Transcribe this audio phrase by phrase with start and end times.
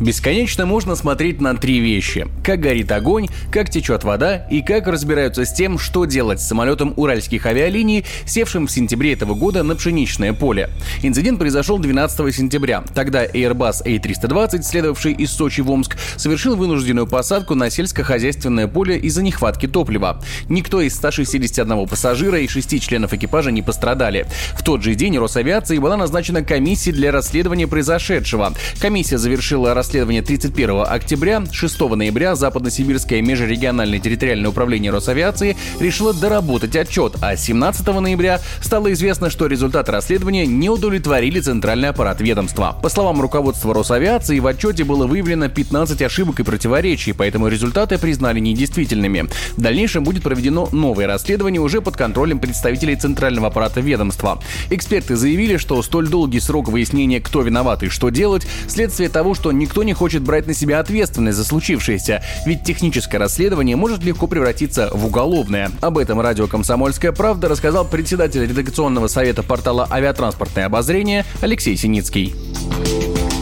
[0.00, 2.26] Бесконечно можно смотреть на три вещи.
[2.42, 6.94] Как горит огонь, как течет вода и как разбираются с тем, что делать с самолетом
[6.96, 10.70] уральских авиалиний, севшим в сентябре этого года на пшеничное поле.
[11.02, 12.82] Инцидент произошел 12 сентября.
[12.94, 19.22] Тогда Airbus A320, следовавший из Сочи в Омск, совершил вынужденную посадку на сельскохозяйственное поле из-за
[19.22, 20.22] нехватки топлива.
[20.48, 24.26] Никто из 161 пассажира и 6 членов экипажа не пострадали.
[24.54, 28.54] В тот же день Росавиации была назначена комиссия для расследования произошедшего.
[28.80, 36.76] Комиссия завершила расследование расследования 31 октября, 6 ноября Западно-Сибирское межрегиональное территориальное управление Росавиации решило доработать
[36.76, 42.78] отчет, а 17 ноября стало известно, что результаты расследования не удовлетворили центральный аппарат ведомства.
[42.80, 48.38] По словам руководства Росавиации, в отчете было выявлено 15 ошибок и противоречий, поэтому результаты признали
[48.38, 49.26] недействительными.
[49.56, 54.40] В дальнейшем будет проведено новое расследование уже под контролем представителей центрального аппарата ведомства.
[54.70, 59.50] Эксперты заявили, что столь долгий срок выяснения, кто виноват и что делать, следствие того, что
[59.50, 64.26] никто никто не хочет брать на себя ответственность за случившееся, ведь техническое расследование может легко
[64.26, 65.70] превратиться в уголовное.
[65.80, 72.34] Об этом радио «Комсомольская правда» рассказал председатель редакционного совета портала «Авиатранспортное обозрение» Алексей Синицкий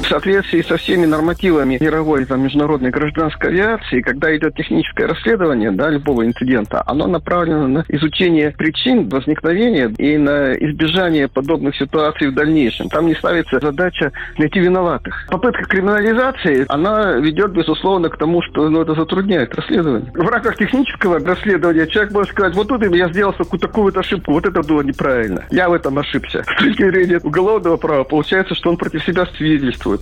[0.09, 5.91] в соответствии со всеми нормативами мировой там, международной гражданской авиации, когда идет техническое расследование да,
[5.91, 12.89] любого инцидента, оно направлено на изучение причин возникновения и на избежание подобных ситуаций в дальнейшем.
[12.89, 15.27] Там не ставится задача найти виноватых.
[15.29, 20.11] Попытка криминализации, она ведет, безусловно, к тому, что ну, это затрудняет расследование.
[20.15, 24.63] В рамках технического расследования человек может сказать, вот тут я сделал такую-то ошибку, вот это
[24.63, 25.45] было неправильно.
[25.51, 26.45] Я в этом ошибся.
[26.59, 29.98] С точки зрения уголовного права получается, что он против себя свидетельствует.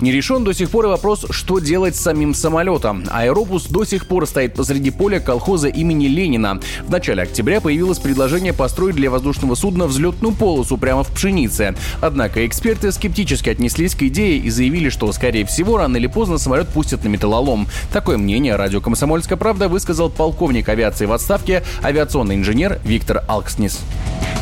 [0.00, 3.04] Не решен до сих пор и вопрос, что делать с самим самолетом.
[3.10, 6.58] Аэробус до сих пор стоит посреди поля колхоза имени Ленина.
[6.86, 11.74] В начале октября появилось предложение построить для воздушного судна взлетную полосу прямо в пшенице.
[12.00, 16.68] Однако эксперты скептически отнеслись к идее и заявили, что, скорее всего, рано или поздно самолет
[16.68, 17.68] пустят на металлолом.
[17.92, 23.80] Такое мнение радио «Комсомольская правда» высказал полковник авиации в отставке, авиационный инженер Виктор Алкснис.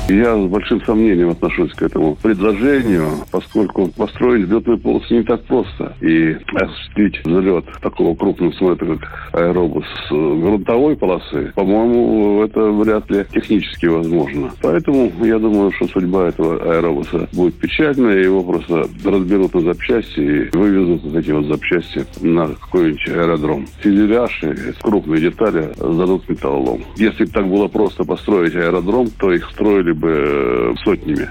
[0.08, 5.94] Я с большим сомнением отношусь к этому предложению, поскольку построить взлетную полосу не так просто.
[6.00, 13.26] И осуществить взлет такого крупного самолета, как аэробус с грунтовой полосы, по-моему, это вряд ли
[13.32, 14.50] технически возможно.
[14.62, 20.56] Поэтому я думаю, что судьба этого аэробуса будет печальная, его просто разберут на запчасти и
[20.56, 23.66] вывезут вот эти вот запчасти на какой-нибудь аэродром.
[23.80, 26.82] Фюзеляж и крупные детали зададут металлолом.
[26.96, 31.28] Если бы так было просто построить аэродром, то их строили бы э, сотнями.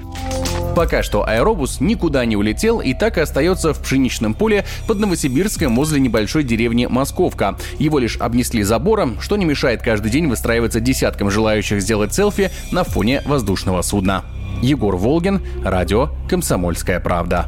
[0.75, 5.75] Пока что аэробус никуда не улетел и так и остается в пшеничном поле под Новосибирском
[5.75, 7.57] возле небольшой деревни Московка.
[7.79, 12.83] Его лишь обнесли забором, что не мешает каждый день выстраиваться десяткам желающих сделать селфи на
[12.83, 14.23] фоне воздушного судна.
[14.61, 17.47] Егор Волгин, радио «Комсомольская правда».